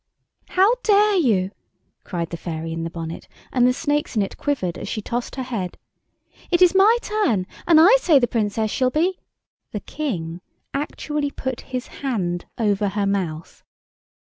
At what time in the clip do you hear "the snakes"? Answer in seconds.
3.67-4.15